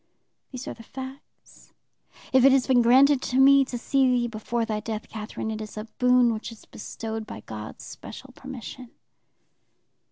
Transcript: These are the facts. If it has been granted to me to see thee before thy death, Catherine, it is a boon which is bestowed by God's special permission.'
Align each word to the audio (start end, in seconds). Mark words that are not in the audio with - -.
These 0.51 0.67
are 0.67 0.73
the 0.73 0.81
facts. 0.81 1.73
If 2.33 2.43
it 2.43 2.51
has 2.51 2.65
been 2.65 2.81
granted 2.81 3.21
to 3.21 3.37
me 3.39 3.63
to 3.65 3.77
see 3.77 4.07
thee 4.09 4.27
before 4.27 4.65
thy 4.65 4.79
death, 4.79 5.07
Catherine, 5.07 5.51
it 5.51 5.61
is 5.61 5.77
a 5.77 5.83
boon 5.99 6.33
which 6.33 6.51
is 6.51 6.65
bestowed 6.65 7.27
by 7.27 7.41
God's 7.41 7.83
special 7.83 8.31
permission.' 8.33 8.89